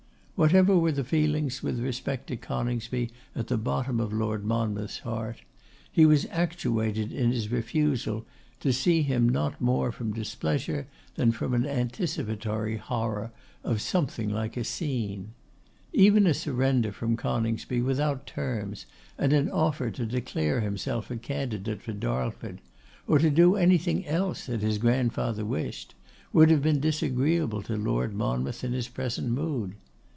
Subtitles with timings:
[0.47, 5.43] Whatever were the feelings with respect to Coningsby at the bottom of Lord Monmouth's heart,
[5.91, 8.25] he was actuated in his refusal
[8.59, 13.29] to see him not more from displeasure than from an anticipatory horror
[13.63, 15.33] of something like a scene.
[15.93, 18.87] Even a surrender from Coningsby without terms,
[19.19, 22.61] and an offer to declare himself a candidate for Darlford,
[23.05, 25.93] or to do anything else that his grandfather wished,
[26.33, 29.75] would have been disagreeable to Lord Monmouth in his present mood.